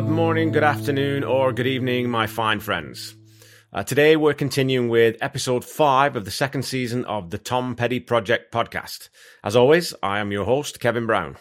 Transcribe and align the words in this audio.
Good 0.00 0.08
morning, 0.08 0.50
good 0.50 0.64
afternoon, 0.64 1.24
or 1.24 1.52
good 1.52 1.66
evening, 1.66 2.08
my 2.08 2.26
fine 2.26 2.60
friends. 2.60 3.14
Uh, 3.70 3.82
today 3.82 4.16
we're 4.16 4.32
continuing 4.32 4.88
with 4.88 5.18
episode 5.20 5.62
five 5.62 6.16
of 6.16 6.24
the 6.24 6.30
second 6.30 6.62
season 6.62 7.04
of 7.04 7.28
the 7.28 7.36
Tom 7.36 7.74
Petty 7.74 8.00
Project 8.00 8.50
podcast. 8.50 9.10
As 9.44 9.56
always, 9.56 9.92
I 10.02 10.20
am 10.20 10.32
your 10.32 10.46
host, 10.46 10.80
Kevin 10.80 11.04
Brown. 11.04 11.36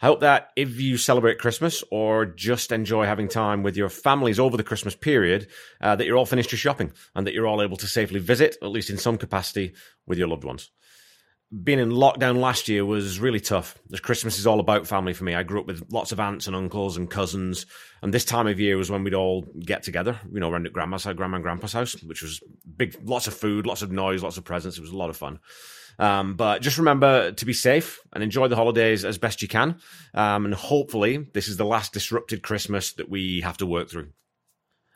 I 0.00 0.06
hope 0.06 0.20
that 0.20 0.50
if 0.54 0.80
you 0.80 0.96
celebrate 0.96 1.40
Christmas 1.40 1.82
or 1.90 2.24
just 2.24 2.70
enjoy 2.70 3.04
having 3.04 3.26
time 3.26 3.64
with 3.64 3.76
your 3.76 3.88
families 3.88 4.38
over 4.38 4.56
the 4.56 4.62
Christmas 4.62 4.94
period, 4.94 5.48
uh, 5.80 5.96
that 5.96 6.06
you're 6.06 6.16
all 6.16 6.24
finished 6.24 6.52
your 6.52 6.58
shopping 6.60 6.92
and 7.16 7.26
that 7.26 7.34
you're 7.34 7.48
all 7.48 7.62
able 7.62 7.78
to 7.78 7.88
safely 7.88 8.20
visit, 8.20 8.56
at 8.62 8.68
least 8.68 8.90
in 8.90 8.96
some 8.96 9.18
capacity, 9.18 9.74
with 10.06 10.18
your 10.18 10.28
loved 10.28 10.44
ones 10.44 10.70
being 11.62 11.78
in 11.78 11.90
lockdown 11.90 12.40
last 12.40 12.68
year 12.68 12.84
was 12.84 13.18
really 13.18 13.40
tough. 13.40 13.78
As 13.92 14.00
Christmas 14.00 14.38
is 14.38 14.46
all 14.46 14.60
about 14.60 14.86
family 14.86 15.14
for 15.14 15.24
me. 15.24 15.34
I 15.34 15.42
grew 15.42 15.60
up 15.60 15.66
with 15.66 15.90
lots 15.90 16.12
of 16.12 16.20
aunts 16.20 16.46
and 16.46 16.54
uncles 16.54 16.96
and 16.96 17.10
cousins, 17.10 17.64
and 18.02 18.12
this 18.12 18.26
time 18.26 18.46
of 18.46 18.60
year 18.60 18.76
was 18.76 18.90
when 18.90 19.02
we'd 19.02 19.14
all 19.14 19.42
get 19.64 19.82
together, 19.82 20.20
you 20.30 20.40
know, 20.40 20.50
around 20.50 20.66
at 20.66 20.74
grandma's 20.74 21.04
house, 21.04 21.14
grandma 21.14 21.36
and 21.36 21.42
grandpa's 21.42 21.72
house, 21.72 21.94
which 22.02 22.22
was 22.22 22.42
big, 22.76 22.98
lots 23.02 23.26
of 23.26 23.34
food, 23.34 23.66
lots 23.66 23.80
of 23.80 23.90
noise, 23.90 24.22
lots 24.22 24.36
of 24.36 24.44
presents. 24.44 24.76
It 24.76 24.82
was 24.82 24.90
a 24.90 24.96
lot 24.96 25.10
of 25.10 25.16
fun. 25.16 25.40
Um, 25.98 26.34
but 26.34 26.62
just 26.62 26.78
remember 26.78 27.32
to 27.32 27.44
be 27.44 27.54
safe 27.54 28.00
and 28.12 28.22
enjoy 28.22 28.48
the 28.48 28.56
holidays 28.56 29.04
as 29.04 29.18
best 29.18 29.42
you 29.42 29.48
can. 29.48 29.80
Um, 30.14 30.44
and 30.44 30.54
hopefully, 30.54 31.28
this 31.32 31.48
is 31.48 31.56
the 31.56 31.64
last 31.64 31.92
disrupted 31.92 32.42
Christmas 32.42 32.92
that 32.92 33.08
we 33.08 33.40
have 33.40 33.56
to 33.56 33.66
work 33.66 33.90
through. 33.90 34.10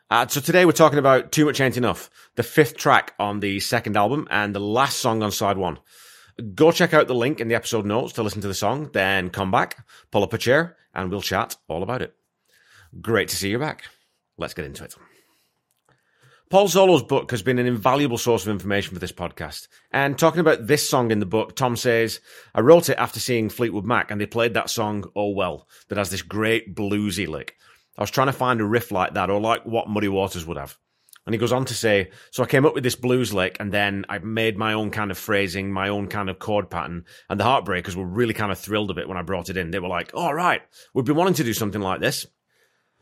Uh, 0.09 0.27
so 0.27 0.39
today 0.39 0.65
we're 0.65 0.71
talking 0.71 0.99
about 0.99 1.31
Too 1.31 1.45
Much 1.45 1.59
Ain't 1.59 1.77
Enough, 1.77 2.09
the 2.35 2.43
fifth 2.43 2.77
track 2.77 3.15
on 3.17 3.39
the 3.39 3.59
second 3.59 3.97
album 3.97 4.27
and 4.29 4.53
the 4.53 4.59
last 4.59 4.99
song 4.99 5.23
on 5.23 5.31
side 5.31 5.57
one. 5.57 5.79
Go 6.55 6.71
check 6.71 6.93
out 6.93 7.07
the 7.07 7.15
link 7.15 7.39
in 7.39 7.47
the 7.47 7.55
episode 7.55 7.85
notes 7.85 8.13
to 8.13 8.23
listen 8.23 8.41
to 8.41 8.47
the 8.47 8.53
song, 8.53 8.89
then 8.93 9.29
come 9.29 9.51
back, 9.51 9.85
pull 10.11 10.23
up 10.23 10.33
a 10.33 10.37
chair, 10.37 10.77
and 10.93 11.09
we'll 11.09 11.21
chat 11.21 11.57
all 11.67 11.83
about 11.83 12.01
it. 12.01 12.15
Great 13.01 13.29
to 13.29 13.35
see 13.35 13.49
you 13.49 13.59
back. 13.59 13.83
Let's 14.37 14.53
get 14.53 14.65
into 14.65 14.83
it. 14.83 14.95
Paul 16.49 16.67
Zollo's 16.67 17.01
book 17.01 17.31
has 17.31 17.41
been 17.41 17.57
an 17.57 17.65
invaluable 17.65 18.19
source 18.19 18.43
of 18.43 18.51
information 18.51 18.93
for 18.93 18.99
this 18.99 19.11
podcast. 19.11 19.67
And 19.91 20.17
talking 20.17 20.39
about 20.39 20.67
this 20.67 20.87
song 20.87 21.09
in 21.09 21.19
the 21.19 21.25
book, 21.25 21.55
Tom 21.55 21.75
says, 21.75 22.19
I 22.53 22.61
wrote 22.61 22.89
it 22.89 22.99
after 22.99 23.19
seeing 23.19 23.49
Fleetwood 23.49 23.85
Mac 23.85 24.11
and 24.11 24.21
they 24.21 24.27
played 24.27 24.53
that 24.53 24.69
song, 24.69 25.05
Oh 25.15 25.29
Well, 25.29 25.67
that 25.87 25.97
has 25.97 26.11
this 26.11 26.21
great 26.21 26.75
bluesy 26.75 27.27
lick. 27.27 27.55
I 27.97 28.01
was 28.01 28.11
trying 28.11 28.27
to 28.27 28.33
find 28.33 28.61
a 28.61 28.65
riff 28.65 28.91
like 28.91 29.15
that 29.15 29.31
or 29.31 29.41
like 29.41 29.65
what 29.65 29.89
Muddy 29.89 30.09
Waters 30.09 30.45
would 30.45 30.57
have. 30.57 30.77
And 31.25 31.33
he 31.33 31.39
goes 31.39 31.53
on 31.53 31.65
to 31.65 31.73
say, 31.73 32.11
so 32.31 32.43
I 32.43 32.47
came 32.47 32.65
up 32.65 32.73
with 32.73 32.83
this 32.83 32.95
blues 32.95 33.33
lick 33.33 33.57
and 33.59 33.71
then 33.71 34.05
I 34.09 34.19
made 34.19 34.57
my 34.57 34.73
own 34.73 34.91
kind 34.91 35.09
of 35.09 35.17
phrasing, 35.17 35.71
my 35.71 35.87
own 35.87 36.07
kind 36.07 36.29
of 36.29 36.39
chord 36.39 36.69
pattern. 36.69 37.05
And 37.29 37.39
the 37.39 37.45
Heartbreakers 37.45 37.95
were 37.95 38.05
really 38.05 38.33
kind 38.33 38.51
of 38.51 38.59
thrilled 38.59 38.91
a 38.91 38.93
bit 38.93 39.07
when 39.07 39.17
I 39.17 39.21
brought 39.21 39.49
it 39.49 39.57
in. 39.57 39.71
They 39.71 39.79
were 39.79 39.87
like, 39.87 40.11
all 40.13 40.33
right, 40.33 40.61
we've 40.93 41.05
been 41.05 41.15
wanting 41.15 41.35
to 41.35 41.43
do 41.43 41.53
something 41.53 41.81
like 41.81 42.01
this. 42.01 42.27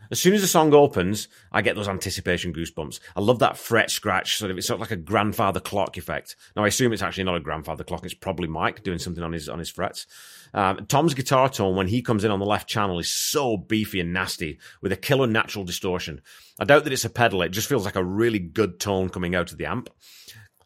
As 0.09 0.19
soon 0.19 0.33
as 0.33 0.41
the 0.41 0.47
song 0.47 0.73
opens, 0.73 1.27
I 1.51 1.61
get 1.61 1.75
those 1.75 1.87
anticipation 1.87 2.53
goosebumps. 2.53 2.99
I 3.15 3.21
love 3.21 3.39
that 3.39 3.57
fret 3.57 3.89
scratch, 3.89 4.37
sort 4.37 4.51
of 4.51 4.57
it's 4.57 4.67
sort 4.67 4.75
of 4.75 4.81
like 4.81 4.91
a 4.91 4.97
grandfather 4.97 5.59
clock 5.59 5.97
effect. 5.97 6.35
Now 6.55 6.63
I 6.63 6.67
assume 6.67 6.91
it's 6.91 7.01
actually 7.01 7.23
not 7.23 7.37
a 7.37 7.41
grandfather 7.41 7.83
clock, 7.83 8.03
it's 8.03 8.13
probably 8.13 8.47
Mike 8.47 8.83
doing 8.83 8.99
something 8.99 9.23
on 9.23 9.33
his 9.33 9.47
on 9.47 9.59
his 9.59 9.69
frets. 9.69 10.07
Um, 10.53 10.85
Tom's 10.87 11.13
guitar 11.13 11.47
tone 11.47 11.75
when 11.75 11.87
he 11.87 12.01
comes 12.01 12.25
in 12.25 12.31
on 12.31 12.39
the 12.39 12.45
left 12.45 12.67
channel 12.67 12.99
is 12.99 13.09
so 13.09 13.55
beefy 13.55 14.01
and 14.01 14.11
nasty 14.11 14.59
with 14.81 14.91
a 14.91 14.97
killer 14.97 15.27
natural 15.27 15.63
distortion. 15.63 16.21
I 16.59 16.65
doubt 16.65 16.83
that 16.83 16.93
it's 16.93 17.05
a 17.05 17.09
pedal, 17.09 17.41
it 17.41 17.49
just 17.49 17.69
feels 17.69 17.85
like 17.85 17.95
a 17.95 18.03
really 18.03 18.39
good 18.39 18.79
tone 18.79 19.09
coming 19.09 19.35
out 19.35 19.51
of 19.51 19.57
the 19.57 19.65
amp. 19.65 19.89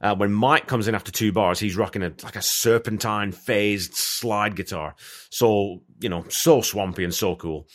Uh, 0.02 0.16
when 0.16 0.32
Mike 0.32 0.68
comes 0.68 0.88
in 0.88 0.96
after 0.96 1.12
two 1.12 1.32
bars, 1.32 1.60
he's 1.60 1.78
rocking 1.78 2.04
a 2.04 2.14
like 2.24 2.36
a 2.36 2.42
serpentine 2.42 3.32
phased 3.32 3.94
slide 3.94 4.56
guitar. 4.56 4.96
So, 5.30 5.84
you 6.00 6.10
know, 6.10 6.26
so 6.30 6.62
swampy 6.62 7.04
and 7.04 7.14
so 7.14 7.36
cool. 7.36 7.68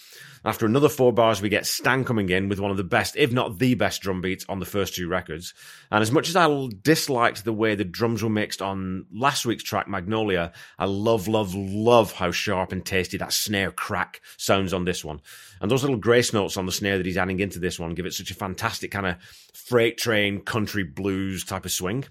After 0.43 0.65
another 0.65 0.89
four 0.89 1.13
bars, 1.13 1.43
we 1.43 1.51
get 1.51 1.67
Stan 1.67 2.05
coming 2.05 2.31
in 2.31 2.49
with 2.49 2.61
one 2.61 2.71
of 2.71 2.79
the 2.79 2.85
best, 2.85 3.15
if 3.17 3.31
not 3.31 3.59
the 3.59 3.75
best 3.75 4.01
drum 4.01 4.23
beats 4.23 4.47
on 4.49 4.59
the 4.59 4.65
first 4.65 4.95
two 4.95 5.07
records. 5.07 5.53
And 5.91 6.01
as 6.01 6.11
much 6.11 6.31
as 6.31 6.37
I 6.37 6.69
disliked 6.83 7.45
the 7.45 7.53
way 7.53 7.75
the 7.75 7.85
drums 7.85 8.23
were 8.23 8.31
mixed 8.31 8.63
on 8.63 9.05
last 9.13 9.45
week's 9.45 9.63
track, 9.63 9.87
Magnolia, 9.87 10.53
I 10.79 10.87
love, 10.87 11.29
love, 11.29 11.55
love 11.55 12.13
how 12.13 12.31
sharp 12.31 12.73
and 12.73 12.85
tasty 12.85 13.19
that 13.19 13.35
snare 13.35 13.71
crack 13.71 14.23
sounds 14.39 14.73
on 14.73 14.87
this 14.87 15.05
one. 15.05 15.21
And 15.61 15.71
those 15.71 15.83
little 15.83 15.99
grace 15.99 16.33
notes 16.33 16.57
on 16.57 16.65
the 16.65 16.73
snare 16.73 16.97
that 16.97 17.07
he's 17.07 17.19
adding 17.19 17.41
into 17.41 17.59
this 17.59 17.79
one 17.79 17.95
give 17.95 18.07
it 18.07 18.15
such 18.15 18.31
a 18.31 18.35
fantastic 18.35 18.91
kind 18.91 19.07
of 19.07 19.17
freight 19.53 19.99
train 19.99 20.41
country 20.41 20.85
blues 20.85 21.45
type 21.45 21.67
of 21.67 21.71
swing. 21.71 22.07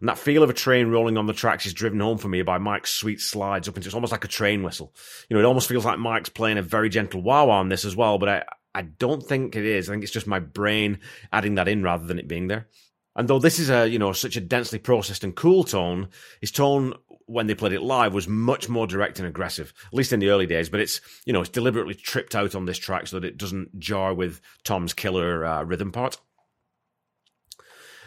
And 0.00 0.08
that 0.08 0.18
feel 0.18 0.42
of 0.42 0.50
a 0.50 0.54
train 0.54 0.88
rolling 0.88 1.16
on 1.16 1.26
the 1.26 1.32
tracks 1.32 1.66
is 1.66 1.74
driven 1.74 2.00
home 2.00 2.18
for 2.18 2.28
me 2.28 2.42
by 2.42 2.58
Mike's 2.58 2.90
sweet 2.90 3.20
slides 3.20 3.68
up 3.68 3.76
into 3.76 3.88
it's 3.88 3.94
almost 3.94 4.12
like 4.12 4.24
a 4.24 4.28
train 4.28 4.62
whistle. 4.62 4.94
You 5.28 5.34
know, 5.34 5.40
it 5.40 5.46
almost 5.46 5.68
feels 5.68 5.84
like 5.84 5.98
Mike's 5.98 6.28
playing 6.28 6.58
a 6.58 6.62
very 6.62 6.88
gentle 6.88 7.22
wah 7.22 7.44
wah 7.44 7.58
on 7.58 7.68
this 7.68 7.84
as 7.84 7.96
well, 7.96 8.18
but 8.18 8.28
I, 8.28 8.44
I 8.74 8.82
don't 8.82 9.22
think 9.22 9.56
it 9.56 9.64
is. 9.64 9.88
I 9.88 9.92
think 9.92 10.02
it's 10.02 10.12
just 10.12 10.26
my 10.26 10.38
brain 10.38 11.00
adding 11.32 11.54
that 11.54 11.68
in 11.68 11.82
rather 11.82 12.06
than 12.06 12.18
it 12.18 12.28
being 12.28 12.48
there. 12.48 12.68
And 13.16 13.26
though 13.26 13.38
this 13.38 13.58
is 13.58 13.70
a, 13.70 13.88
you 13.88 13.98
know, 13.98 14.12
such 14.12 14.36
a 14.36 14.40
densely 14.42 14.78
processed 14.78 15.24
and 15.24 15.34
cool 15.34 15.64
tone, 15.64 16.08
his 16.40 16.50
tone 16.50 16.92
when 17.24 17.46
they 17.46 17.54
played 17.54 17.72
it 17.72 17.82
live 17.82 18.14
was 18.14 18.28
much 18.28 18.68
more 18.68 18.86
direct 18.86 19.18
and 19.18 19.26
aggressive, 19.26 19.72
at 19.86 19.94
least 19.94 20.12
in 20.12 20.20
the 20.20 20.28
early 20.28 20.46
days. 20.46 20.68
But 20.68 20.80
it's, 20.80 21.00
you 21.24 21.32
know, 21.32 21.40
it's 21.40 21.50
deliberately 21.50 21.94
tripped 21.94 22.36
out 22.36 22.54
on 22.54 22.66
this 22.66 22.78
track 22.78 23.06
so 23.06 23.18
that 23.18 23.26
it 23.26 23.38
doesn't 23.38 23.78
jar 23.78 24.14
with 24.14 24.40
Tom's 24.62 24.92
killer 24.92 25.44
uh, 25.44 25.64
rhythm 25.64 25.90
part. 25.90 26.18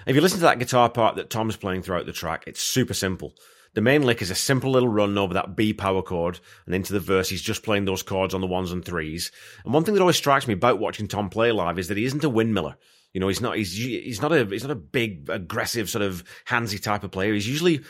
If 0.06 0.16
you 0.16 0.22
listen 0.22 0.40
to 0.40 0.46
that 0.46 0.60
guitar 0.60 0.90
part 0.90 1.16
that 1.16 1.30
Tom's 1.30 1.56
playing 1.56 1.84
throughout 1.84 2.06
the 2.06 2.14
track, 2.14 2.46
it's 2.48 2.62
super 2.62 2.94
simple. 2.94 3.36
The 3.76 3.82
main 3.82 4.04
lick 4.04 4.22
is 4.22 4.32
a 4.32 4.36
simple 4.36 4.72
little 4.72 4.90
run 4.90 5.18
over 5.18 5.36
that 5.36 5.56
B 5.56 5.74
power 5.74 6.02
chord, 6.02 6.40
and 6.66 6.74
into 6.74 6.94
the 6.94 7.00
verse, 7.00 7.30
he's 7.30 7.42
just 7.42 7.64
playing 7.64 7.86
those 7.86 8.02
chords 8.02 8.34
on 8.34 8.42
the 8.42 8.48
ones 8.48 8.72
and 8.72 8.84
threes. 8.84 9.32
And 9.64 9.74
one 9.74 9.84
thing 9.84 9.94
that 9.94 10.02
always 10.02 10.16
strikes 10.16 10.48
me 10.48 10.56
about 10.56 10.80
watching 10.80 11.08
Tom 11.08 11.30
play 11.30 11.52
live 11.52 11.78
is 11.78 11.88
that 11.90 11.98
he 11.98 12.06
isn't 12.06 12.24
a 12.24 12.30
windmiller. 12.30 12.76
You 13.14 13.20
know, 13.20 13.28
he's 13.28 13.42
not 13.42 13.58
he's 13.58 13.74
he's 13.74 14.22
not 14.22 14.32
a 14.32 14.46
he's 14.46 14.64
not 14.64 14.72
a 14.72 14.76
big 14.76 15.30
aggressive 15.30 15.90
sort 15.90 16.04
of 16.04 16.24
handsy 16.48 16.82
type 16.82 17.04
of 17.04 17.12
player. 17.12 17.34
He's 17.34 17.48
usually 17.48 17.82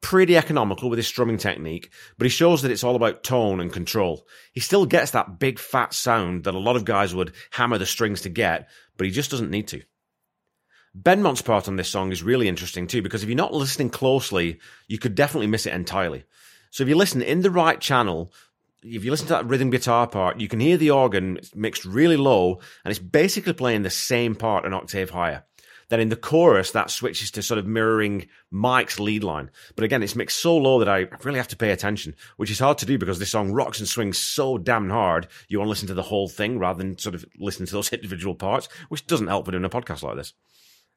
pretty 0.00 0.36
economical 0.36 0.90
with 0.90 0.98
his 0.98 1.06
strumming 1.06 1.38
technique, 1.38 1.90
but 2.18 2.26
he 2.26 2.30
shows 2.30 2.62
that 2.62 2.70
it's 2.70 2.84
all 2.84 2.96
about 2.96 3.24
tone 3.24 3.60
and 3.60 3.72
control. 3.72 4.26
He 4.52 4.60
still 4.60 4.84
gets 4.84 5.12
that 5.12 5.38
big 5.38 5.58
fat 5.58 5.94
sound 5.94 6.44
that 6.44 6.54
a 6.54 6.58
lot 6.58 6.76
of 6.76 6.84
guys 6.84 7.14
would 7.14 7.32
hammer 7.50 7.78
the 7.78 7.86
strings 7.86 8.20
to 8.22 8.28
get, 8.28 8.68
but 8.96 9.06
he 9.06 9.10
just 9.10 9.30
doesn't 9.30 9.50
need 9.50 9.68
to. 9.68 9.82
Benmont's 10.94 11.42
part 11.42 11.66
on 11.66 11.76
this 11.76 11.88
song 11.88 12.12
is 12.12 12.22
really 12.22 12.48
interesting 12.48 12.86
too, 12.86 13.02
because 13.02 13.22
if 13.22 13.28
you're 13.28 13.36
not 13.36 13.52
listening 13.52 13.90
closely, 13.90 14.60
you 14.86 14.98
could 14.98 15.14
definitely 15.14 15.48
miss 15.48 15.66
it 15.66 15.74
entirely. 15.74 16.24
So 16.70 16.82
if 16.82 16.88
you 16.88 16.96
listen 16.96 17.20
in 17.22 17.42
the 17.42 17.50
right 17.50 17.80
channel, 17.80 18.32
if 18.82 19.04
you 19.04 19.10
listen 19.10 19.26
to 19.28 19.32
that 19.32 19.46
rhythm 19.46 19.70
guitar 19.70 20.06
part, 20.06 20.40
you 20.40 20.48
can 20.48 20.60
hear 20.60 20.76
the 20.76 20.90
organ 20.90 21.40
mixed 21.54 21.84
really 21.84 22.16
low, 22.16 22.60
and 22.84 22.90
it's 22.90 22.98
basically 22.98 23.54
playing 23.54 23.82
the 23.82 23.90
same 23.90 24.34
part 24.34 24.66
an 24.66 24.72
octave 24.72 25.10
higher. 25.10 25.44
Then 25.88 26.00
in 26.00 26.08
the 26.08 26.16
chorus, 26.16 26.70
that 26.70 26.90
switches 26.90 27.30
to 27.32 27.42
sort 27.42 27.58
of 27.58 27.66
mirroring 27.66 28.28
Mike's 28.50 28.98
lead 28.98 29.22
line. 29.22 29.50
But 29.76 29.84
again, 29.84 30.02
it's 30.02 30.16
mixed 30.16 30.38
so 30.38 30.56
low 30.56 30.78
that 30.78 30.88
I 30.88 31.08
really 31.22 31.38
have 31.38 31.48
to 31.48 31.56
pay 31.56 31.70
attention, 31.70 32.14
which 32.36 32.50
is 32.50 32.58
hard 32.58 32.78
to 32.78 32.86
do 32.86 32.98
because 32.98 33.18
this 33.18 33.30
song 33.30 33.52
rocks 33.52 33.80
and 33.80 33.88
swings 33.88 34.18
so 34.18 34.58
damn 34.58 34.90
hard. 34.90 35.26
You 35.48 35.58
want 35.58 35.66
to 35.66 35.70
listen 35.70 35.88
to 35.88 35.94
the 35.94 36.02
whole 36.02 36.28
thing 36.28 36.58
rather 36.58 36.78
than 36.78 36.98
sort 36.98 37.14
of 37.14 37.24
listen 37.38 37.66
to 37.66 37.72
those 37.72 37.92
individual 37.92 38.34
parts, 38.34 38.68
which 38.88 39.06
doesn't 39.06 39.26
help 39.26 39.46
with 39.46 39.52
doing 39.52 39.64
a 39.64 39.68
podcast 39.68 40.02
like 40.02 40.16
this. 40.16 40.32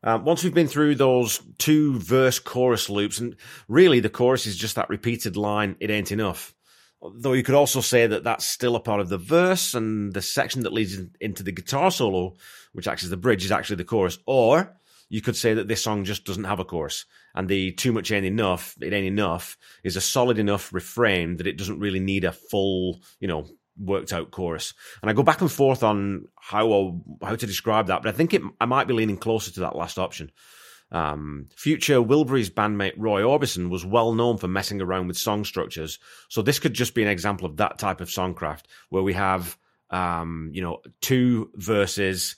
Um, 0.03 0.25
once 0.25 0.43
we've 0.43 0.53
been 0.53 0.67
through 0.67 0.95
those 0.95 1.41
two 1.57 1.99
verse 1.99 2.39
chorus 2.39 2.89
loops, 2.89 3.19
and 3.19 3.35
really 3.67 3.99
the 3.99 4.09
chorus 4.09 4.45
is 4.45 4.55
just 4.55 4.75
that 4.75 4.89
repeated 4.89 5.35
line, 5.35 5.75
it 5.79 5.89
ain't 5.89 6.11
enough. 6.11 6.53
Though 7.01 7.33
you 7.33 7.43
could 7.43 7.55
also 7.55 7.81
say 7.81 8.07
that 8.07 8.23
that's 8.23 8.45
still 8.45 8.75
a 8.75 8.79
part 8.79 9.01
of 9.01 9.09
the 9.09 9.17
verse, 9.17 9.73
and 9.73 10.13
the 10.13 10.21
section 10.21 10.63
that 10.63 10.73
leads 10.73 10.99
into 11.19 11.43
the 11.43 11.51
guitar 11.51 11.91
solo, 11.91 12.35
which 12.73 12.87
acts 12.87 13.03
as 13.03 13.09
the 13.09 13.17
bridge, 13.17 13.45
is 13.45 13.51
actually 13.51 13.77
the 13.77 13.85
chorus. 13.85 14.17
Or 14.25 14.77
you 15.09 15.21
could 15.21 15.35
say 15.35 15.53
that 15.53 15.67
this 15.67 15.83
song 15.83 16.03
just 16.03 16.25
doesn't 16.25 16.43
have 16.43 16.59
a 16.59 16.65
chorus, 16.65 17.05
and 17.33 17.47
the 17.47 17.71
too 17.71 17.91
much 17.91 18.11
ain't 18.11 18.25
enough, 18.25 18.75
it 18.81 18.93
ain't 18.93 19.07
enough, 19.07 19.57
is 19.83 19.95
a 19.95 20.01
solid 20.01 20.37
enough 20.37 20.73
refrain 20.73 21.37
that 21.37 21.47
it 21.47 21.57
doesn't 21.57 21.79
really 21.79 21.99
need 21.99 22.23
a 22.23 22.31
full, 22.31 23.01
you 23.19 23.27
know, 23.27 23.47
worked 23.79 24.13
out 24.13 24.31
chorus. 24.31 24.73
And 25.01 25.09
I 25.09 25.13
go 25.13 25.23
back 25.23 25.41
and 25.41 25.51
forth 25.51 25.83
on 25.83 26.27
how 26.35 27.01
how 27.21 27.35
to 27.35 27.45
describe 27.45 27.87
that, 27.87 28.01
but 28.01 28.09
I 28.09 28.17
think 28.17 28.33
it 28.33 28.41
I 28.59 28.65
might 28.65 28.87
be 28.87 28.93
leaning 28.93 29.17
closer 29.17 29.51
to 29.51 29.59
that 29.61 29.75
last 29.75 29.97
option. 29.97 30.31
Um, 30.89 31.49
future 31.55 32.01
Wilbury's 32.01 32.49
bandmate 32.49 32.93
Roy 32.95 33.21
Orbison 33.21 33.69
was 33.69 33.85
well 33.85 34.13
known 34.13 34.37
for 34.37 34.47
messing 34.47 34.81
around 34.81 35.07
with 35.07 35.17
song 35.17 35.43
structures, 35.43 35.99
so 36.29 36.41
this 36.41 36.59
could 36.59 36.73
just 36.73 36.93
be 36.93 37.03
an 37.03 37.09
example 37.09 37.45
of 37.45 37.57
that 37.57 37.77
type 37.77 37.99
of 37.99 38.07
songcraft 38.07 38.63
where 38.89 39.03
we 39.03 39.13
have 39.13 39.57
um, 39.89 40.51
you 40.53 40.61
know 40.61 40.81
two 41.01 41.51
verses, 41.55 42.37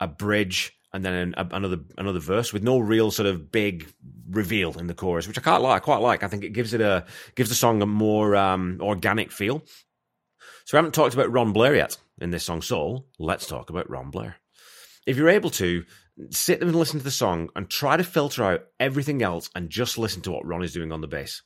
a 0.00 0.08
bridge, 0.08 0.76
and 0.92 1.04
then 1.04 1.34
another 1.36 1.78
another 1.98 2.20
verse 2.20 2.52
with 2.52 2.62
no 2.62 2.78
real 2.78 3.10
sort 3.10 3.26
of 3.26 3.50
big 3.50 3.92
reveal 4.30 4.78
in 4.78 4.86
the 4.86 4.94
chorus, 4.94 5.28
which 5.28 5.38
I 5.38 5.42
quite 5.42 5.58
like. 5.58 5.82
I 5.82 5.84
quite 5.84 6.00
like. 6.00 6.22
I 6.22 6.28
think 6.28 6.44
it 6.44 6.50
gives 6.50 6.74
it 6.74 6.80
a 6.80 7.04
gives 7.34 7.48
the 7.48 7.54
song 7.54 7.82
a 7.82 7.86
more 7.86 8.36
um, 8.36 8.78
organic 8.80 9.30
feel. 9.30 9.62
So 10.64 10.76
we 10.76 10.78
haven't 10.78 10.94
talked 10.94 11.14
about 11.14 11.32
Ron 11.32 11.52
Blair 11.52 11.74
yet 11.74 11.96
in 12.20 12.30
this 12.30 12.44
song, 12.44 12.62
so 12.62 13.04
let's 13.18 13.46
talk 13.46 13.70
about 13.70 13.90
Ron 13.90 14.10
Blair. 14.10 14.36
If 15.06 15.16
you're 15.16 15.28
able 15.28 15.50
to, 15.50 15.84
sit 16.30 16.62
and 16.62 16.74
listen 16.74 16.98
to 16.98 17.04
the 17.04 17.10
song 17.10 17.48
and 17.56 17.68
try 17.68 17.96
to 17.96 18.04
filter 18.04 18.44
out 18.44 18.64
everything 18.78 19.22
else 19.22 19.50
and 19.54 19.70
just 19.70 19.98
listen 19.98 20.22
to 20.22 20.30
what 20.30 20.46
Ron 20.46 20.62
is 20.62 20.72
doing 20.72 20.92
on 20.92 21.00
the 21.00 21.08
bass. 21.08 21.42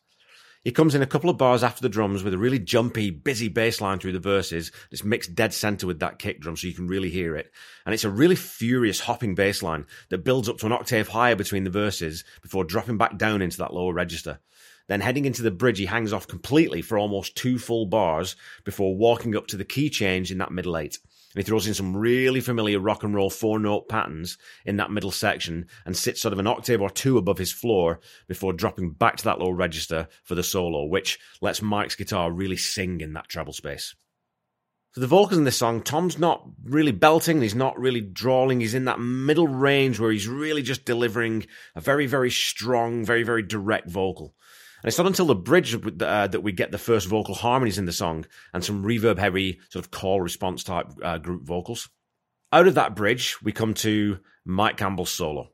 He 0.65 0.73
comes 0.73 0.95
in 0.95 1.03
a 1.03 1.06
couple 1.06 1.31
of 1.31 1.39
bars 1.39 1.62
after 1.62 1.81
the 1.81 1.89
drums 1.89 2.23
with 2.23 2.35
a 2.35 2.39
really 2.39 2.59
jumpy, 2.59 3.11
busy 3.11 3.49
bass 3.49 3.81
line 3.81 4.00
through 4.00 4.12
the 4.12 4.19
verses. 4.19 4.73
It's 4.91 5.05
mixed 5.05 5.35
dead 5.35 5.55
center 5.55 5.87
with 5.87 6.00
that 6.00 6.19
kick 6.19 6.41
drum 6.41 6.56
so 6.56 6.67
you 6.67 6.75
can 6.75 6.89
really 6.89 7.11
hear 7.11 7.37
it. 7.37 7.50
And 7.87 7.95
it's 7.95 8.05
a 8.05 8.11
really 8.11 8.35
furious 8.35 9.00
hopping 9.00 9.35
bass 9.35 9.62
line 9.62 9.87
that 10.11 10.25
builds 10.25 10.49
up 10.49 10.59
to 10.59 10.67
an 10.67 10.73
octave 10.73 11.09
higher 11.09 11.37
between 11.37 11.65
the 11.65 11.71
verses 11.71 12.25
before 12.43 12.65
dropping 12.65 12.99
back 12.99 13.17
down 13.17 13.41
into 13.41 13.59
that 13.59 13.73
lower 13.73 13.95
register. 13.95 14.41
Then 14.88 15.00
heading 15.00 15.26
into 15.26 15.43
the 15.43 15.50
bridge, 15.50 15.79
he 15.79 15.87
hangs 15.87 16.12
off 16.12 16.26
completely 16.26 16.82
for 16.82 16.99
almost 16.99 17.37
two 17.37 17.58
full 17.58 17.87
bars 17.87 18.37
before 18.64 18.96
walking 18.96 19.37
up 19.37 19.46
to 19.49 19.56
the 19.56 19.64
key 19.64 19.90
change 19.90 20.32
in 20.32 20.38
that 20.38 20.50
middle 20.50 20.76
eight. 20.76 20.99
And 21.35 21.44
he 21.44 21.46
throws 21.46 21.67
in 21.67 21.75
some 21.75 21.94
really 21.94 22.40
familiar 22.40 22.81
rock 22.81 23.05
and 23.05 23.14
roll 23.14 23.29
four 23.29 23.58
note 23.58 23.88
patterns 23.88 24.38
in 24.64 24.79
that 24.79 24.90
middle 24.90 25.11
section 25.11 25.67
and 25.85 25.94
sits 25.94 26.23
sort 26.23 26.32
of 26.32 26.38
an 26.38 26.46
octave 26.46 26.81
or 26.81 26.88
two 26.88 27.19
above 27.19 27.37
his 27.37 27.52
floor 27.52 28.00
before 28.29 28.55
dropping 28.55 28.93
back 28.93 29.19
to 29.19 29.25
that 29.25 29.38
low 29.38 29.50
register 29.50 30.08
for 30.25 30.35
the 30.35 30.43
solo, 30.43 30.87
which 30.87 31.19
lets 31.43 31.61
Mike's 31.61 31.96
guitar 31.96 32.32
really 32.32 32.56
sing 32.56 33.02
in 33.02 33.12
that 33.12 33.29
treble 33.29 33.52
space. 33.52 33.94
So 34.93 35.02
the 35.02 35.06
vocals 35.06 35.37
in 35.37 35.44
this 35.44 35.58
song, 35.58 35.82
Tom's 35.82 36.19
not 36.19 36.49
really 36.64 36.93
belting, 36.93 37.43
he's 37.43 37.55
not 37.55 37.79
really 37.79 38.00
drawling, 38.00 38.61
he's 38.61 38.75
in 38.75 38.87
that 38.87 38.99
middle 38.99 39.46
range 39.46 40.00
where 40.00 40.11
he's 40.11 40.26
really 40.26 40.62
just 40.62 40.87
delivering 40.87 41.46
a 41.76 41.81
very, 41.82 42.06
very 42.06 42.31
strong, 42.31 43.05
very, 43.05 43.23
very 43.23 43.43
direct 43.43 43.90
vocal. 43.90 44.35
And 44.82 44.88
it's 44.88 44.98
not 44.98 45.06
until 45.06 45.26
the 45.26 45.34
bridge 45.34 45.75
uh, 45.75 46.26
that 46.28 46.42
we 46.42 46.52
get 46.52 46.70
the 46.70 46.78
first 46.78 47.08
vocal 47.08 47.34
harmonies 47.34 47.78
in 47.78 47.86
the 47.86 47.92
song 47.92 48.26
and 48.52 48.64
some 48.64 48.84
reverb 48.84 49.19
heavy 49.19 49.60
sort 49.70 49.84
of 49.84 49.90
call 49.90 50.20
response 50.20 50.62
type 50.62 50.86
uh, 51.02 51.19
group 51.19 51.42
vocals. 51.44 51.88
Out 52.52 52.69
of 52.69 52.75
that 52.75 52.94
bridge, 52.94 53.36
we 53.42 53.52
come 53.52 53.75
to 53.75 54.19
Mike 54.44 54.76
Campbell's 54.76 55.10
solo. 55.10 55.50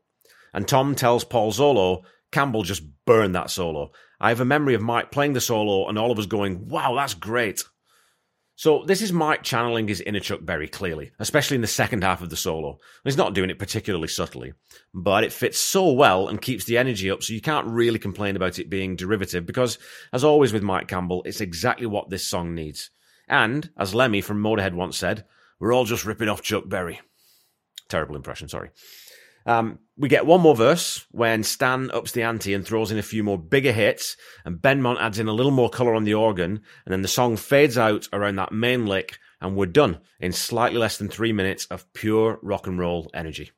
And 0.53 0.67
Tom 0.67 0.95
tells 0.95 1.23
Paul 1.25 1.51
Zollo, 1.51 2.03
Campbell 2.31 2.63
just 2.63 2.83
burned 3.05 3.35
that 3.35 3.49
solo. 3.49 3.91
I 4.19 4.29
have 4.29 4.39
a 4.39 4.45
memory 4.45 4.75
of 4.75 4.81
Mike 4.81 5.11
playing 5.11 5.33
the 5.33 5.41
solo 5.41 5.89
and 5.89 5.97
all 5.97 6.11
of 6.11 6.19
us 6.19 6.25
going, 6.27 6.69
wow, 6.69 6.95
that's 6.95 7.13
great. 7.13 7.63
So 8.57 8.83
this 8.85 9.01
is 9.01 9.11
Mike 9.11 9.43
channeling 9.43 9.87
his 9.87 9.99
inner 9.99 10.21
Chuck 10.21 10.39
Berry 10.41 10.69
clearly, 10.69 11.11
especially 11.19 11.55
in 11.55 11.61
the 11.61 11.67
second 11.67 12.03
half 12.03 12.21
of 12.21 12.29
the 12.29 12.37
solo. 12.37 12.79
He's 13.03 13.17
not 13.17 13.33
doing 13.33 13.49
it 13.49 13.59
particularly 13.59 14.07
subtly, 14.07 14.53
but 14.93 15.25
it 15.25 15.33
fits 15.33 15.59
so 15.59 15.91
well 15.91 16.29
and 16.29 16.41
keeps 16.41 16.63
the 16.63 16.77
energy 16.77 17.11
up 17.11 17.21
so 17.21 17.33
you 17.33 17.41
can't 17.41 17.67
really 17.67 17.99
complain 17.99 18.37
about 18.37 18.57
it 18.57 18.69
being 18.69 18.95
derivative 18.95 19.45
because, 19.45 19.77
as 20.13 20.23
always 20.23 20.53
with 20.53 20.63
Mike 20.63 20.87
Campbell, 20.87 21.21
it's 21.25 21.41
exactly 21.41 21.85
what 21.85 22.09
this 22.09 22.25
song 22.25 22.55
needs. 22.55 22.91
And, 23.27 23.69
as 23.77 23.93
Lemmy 23.93 24.21
from 24.21 24.41
Motorhead 24.41 24.73
once 24.73 24.97
said, 24.97 25.25
we're 25.59 25.73
all 25.73 25.85
just 25.85 26.05
ripping 26.05 26.29
off 26.29 26.41
Chuck 26.41 26.63
Berry. 26.67 27.01
Terrible 27.89 28.15
impression, 28.15 28.47
sorry. 28.47 28.69
Um, 29.45 29.79
we 29.97 30.09
get 30.09 30.25
one 30.25 30.41
more 30.41 30.55
verse 30.55 31.05
when 31.11 31.43
Stan 31.43 31.89
ups 31.91 32.11
the 32.11 32.23
ante 32.23 32.53
and 32.53 32.65
throws 32.65 32.91
in 32.91 32.97
a 32.97 33.03
few 33.03 33.23
more 33.23 33.37
bigger 33.37 33.71
hits, 33.71 34.17
and 34.43 34.57
Benmont 34.57 34.99
adds 34.99 35.19
in 35.19 35.27
a 35.27 35.33
little 35.33 35.51
more 35.51 35.69
colour 35.69 35.95
on 35.95 36.03
the 36.03 36.13
organ, 36.13 36.61
and 36.85 36.91
then 36.91 37.01
the 37.01 37.07
song 37.07 37.37
fades 37.37 37.77
out 37.77 38.07
around 38.11 38.35
that 38.35 38.51
main 38.51 38.85
lick, 38.85 39.19
and 39.39 39.55
we're 39.55 39.67
done 39.67 39.99
in 40.19 40.31
slightly 40.31 40.79
less 40.79 40.97
than 40.97 41.07
three 41.07 41.31
minutes 41.31 41.65
of 41.67 41.91
pure 41.93 42.39
rock 42.41 42.67
and 42.67 42.79
roll 42.79 43.09
energy. 43.13 43.51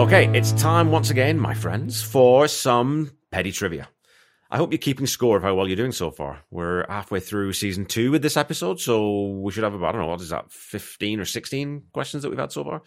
Okay, 0.00 0.30
it's 0.34 0.52
time 0.52 0.90
once 0.90 1.10
again, 1.10 1.38
my 1.38 1.52
friends, 1.52 2.00
for 2.00 2.48
some 2.48 3.10
petty 3.30 3.52
trivia. 3.52 3.86
I 4.50 4.56
hope 4.56 4.72
you're 4.72 4.78
keeping 4.78 5.06
score 5.06 5.36
of 5.36 5.42
how 5.42 5.54
well 5.54 5.68
you're 5.68 5.76
doing 5.76 5.92
so 5.92 6.10
far. 6.10 6.42
We're 6.50 6.86
halfway 6.88 7.20
through 7.20 7.52
season 7.52 7.84
two 7.84 8.10
with 8.10 8.22
this 8.22 8.38
episode, 8.38 8.80
so 8.80 9.26
we 9.26 9.52
should 9.52 9.62
have 9.62 9.74
about, 9.74 9.90
I 9.90 9.92
don't 9.92 10.00
know, 10.00 10.06
what 10.06 10.22
is 10.22 10.30
that, 10.30 10.50
15 10.50 11.20
or 11.20 11.26
16 11.26 11.82
questions 11.92 12.22
that 12.22 12.30
we've 12.30 12.38
had 12.38 12.50
so 12.50 12.64
far? 12.64 12.82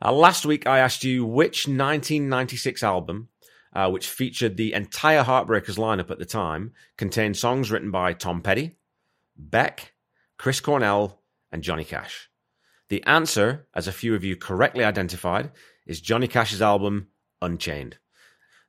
Uh, 0.00 0.12
last 0.12 0.46
week, 0.46 0.64
I 0.64 0.78
asked 0.78 1.02
you 1.02 1.26
which 1.26 1.66
1996 1.66 2.84
album, 2.84 3.28
uh, 3.72 3.90
which 3.90 4.06
featured 4.08 4.56
the 4.56 4.74
entire 4.74 5.24
Heartbreakers 5.24 5.76
lineup 5.76 6.12
at 6.12 6.20
the 6.20 6.24
time, 6.24 6.72
contained 6.96 7.36
songs 7.36 7.72
written 7.72 7.90
by 7.90 8.12
Tom 8.12 8.42
Petty, 8.42 8.76
Beck, 9.36 9.94
Chris 10.38 10.60
Cornell, 10.60 11.20
and 11.50 11.64
Johnny 11.64 11.84
Cash. 11.84 12.30
The 12.88 13.02
answer, 13.04 13.66
as 13.74 13.88
a 13.88 13.92
few 13.92 14.14
of 14.14 14.22
you 14.22 14.36
correctly 14.36 14.84
identified, 14.84 15.50
is 15.86 16.00
Johnny 16.00 16.28
Cash's 16.28 16.62
album 16.62 17.08
Unchained. 17.42 17.98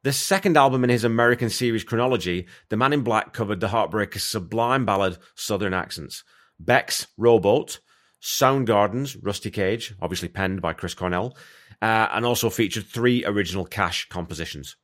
The 0.03 0.13
second 0.13 0.57
album 0.57 0.83
in 0.83 0.89
his 0.89 1.03
American 1.03 1.49
series 1.49 1.83
chronology, 1.83 2.47
The 2.69 2.77
Man 2.77 2.93
in 2.93 3.01
Black 3.01 3.33
covered 3.33 3.59
the 3.59 3.67
Heartbreakers' 3.67 4.21
sublime 4.21 4.85
ballad 4.85 5.17
Southern 5.35 5.73
Accents, 5.73 6.23
Beck's 6.59 7.07
Rowboat, 7.17 7.79
Soundgarden's 8.21 9.15
Rusty 9.17 9.51
Cage, 9.51 9.93
obviously 10.01 10.29
penned 10.29 10.61
by 10.61 10.73
Chris 10.73 10.93
Cornell, 10.93 11.37
uh, 11.81 12.07
and 12.11 12.25
also 12.25 12.49
featured 12.49 12.85
three 12.85 13.23
original 13.25 13.65
Cash 13.65 14.09
compositions. 14.09 14.75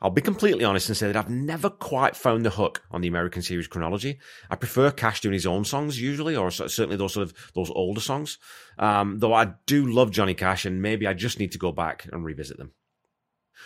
I'll 0.00 0.10
be 0.10 0.20
completely 0.20 0.64
honest 0.64 0.88
and 0.88 0.96
say 0.96 1.08
that 1.08 1.16
I've 1.16 1.30
never 1.30 1.68
quite 1.68 2.14
found 2.14 2.44
the 2.44 2.50
hook 2.50 2.84
on 2.92 3.00
the 3.00 3.08
American 3.08 3.42
series 3.42 3.66
chronology. 3.66 4.20
I 4.48 4.54
prefer 4.54 4.92
Cash 4.92 5.20
doing 5.20 5.32
his 5.32 5.46
own 5.46 5.64
songs 5.64 6.00
usually, 6.00 6.36
or 6.36 6.52
certainly 6.52 6.96
those 6.96 7.14
sort 7.14 7.26
of 7.26 7.34
those 7.54 7.70
older 7.70 8.00
songs. 8.00 8.38
Um, 8.78 9.18
though 9.18 9.34
I 9.34 9.54
do 9.66 9.86
love 9.86 10.12
Johnny 10.12 10.34
Cash, 10.34 10.64
and 10.64 10.80
maybe 10.80 11.06
I 11.06 11.14
just 11.14 11.40
need 11.40 11.52
to 11.52 11.58
go 11.58 11.72
back 11.72 12.06
and 12.12 12.24
revisit 12.24 12.58
them. 12.58 12.72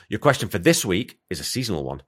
Your 0.08 0.20
question 0.20 0.48
for 0.48 0.58
this 0.58 0.86
week 0.86 1.18
is 1.28 1.38
a 1.38 1.44
seasonal 1.44 1.84
one. 1.84 2.02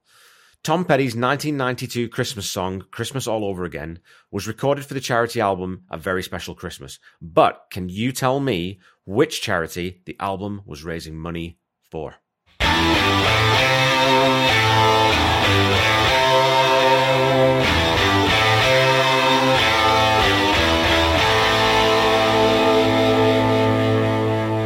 Tom 0.63 0.85
Petty's 0.85 1.15
1992 1.15 2.09
Christmas 2.09 2.49
song, 2.49 2.83
Christmas 2.89 3.27
All 3.27 3.45
Over 3.45 3.65
Again, 3.65 3.99
was 4.31 4.47
recorded 4.47 4.83
for 4.83 4.95
the 4.95 4.99
charity 4.99 5.39
album 5.39 5.83
A 5.91 5.97
Very 5.99 6.23
Special 6.23 6.55
Christmas. 6.55 6.97
But 7.21 7.67
can 7.69 7.89
you 7.89 8.11
tell 8.11 8.39
me 8.39 8.79
which 9.05 9.43
charity 9.43 10.01
the 10.07 10.15
album 10.19 10.63
was 10.65 10.83
raising 10.83 11.15
money 11.15 11.59
for? 11.91 12.15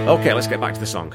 Okay, 0.10 0.34
let's 0.34 0.48
get 0.48 0.60
back 0.60 0.74
to 0.74 0.80
the 0.80 0.88
song. 0.88 1.14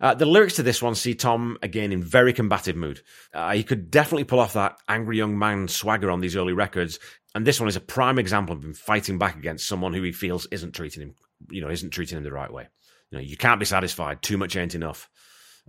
Uh, 0.00 0.12
the 0.12 0.26
lyrics 0.26 0.56
to 0.56 0.64
this 0.64 0.82
one 0.82 0.96
see 0.96 1.14
Tom 1.14 1.56
again 1.62 1.92
in 1.92 2.02
very 2.02 2.32
combative 2.32 2.74
mood. 2.74 3.00
Uh, 3.32 3.52
he 3.52 3.62
could 3.62 3.92
definitely 3.92 4.24
pull 4.24 4.40
off 4.40 4.54
that 4.54 4.76
angry 4.88 5.16
young 5.16 5.38
man 5.38 5.68
swagger 5.68 6.10
on 6.10 6.18
these 6.18 6.34
early 6.34 6.52
records, 6.52 6.98
and 7.36 7.46
this 7.46 7.60
one 7.60 7.68
is 7.68 7.76
a 7.76 7.80
prime 7.80 8.18
example 8.18 8.56
of 8.56 8.64
him 8.64 8.74
fighting 8.74 9.18
back 9.18 9.36
against 9.36 9.68
someone 9.68 9.94
who 9.94 10.02
he 10.02 10.10
feels 10.10 10.46
isn't 10.46 10.74
treating 10.74 11.00
him, 11.00 11.14
you 11.48 11.60
know, 11.60 11.70
isn't 11.70 11.90
treating 11.90 12.18
him 12.18 12.24
the 12.24 12.32
right 12.32 12.52
way. 12.52 12.66
You 13.12 13.18
know, 13.18 13.22
you 13.22 13.36
can't 13.36 13.60
be 13.60 13.66
satisfied. 13.66 14.20
Too 14.20 14.36
much 14.36 14.56
ain't 14.56 14.74
enough. 14.74 15.08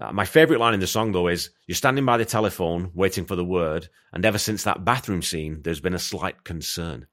Uh, 0.01 0.11
my 0.11 0.25
favourite 0.25 0.59
line 0.59 0.73
in 0.73 0.79
the 0.79 0.87
song, 0.87 1.11
though, 1.11 1.27
is 1.27 1.51
You're 1.67 1.75
standing 1.75 2.03
by 2.03 2.17
the 2.17 2.25
telephone 2.25 2.89
waiting 2.95 3.25
for 3.25 3.35
the 3.35 3.45
word, 3.45 3.89
and 4.11 4.25
ever 4.25 4.39
since 4.39 4.63
that 4.63 4.83
bathroom 4.83 5.21
scene, 5.21 5.61
there's 5.61 5.81
been 5.81 5.93
a 5.93 5.99
slight 5.99 6.43
concern. 6.43 7.05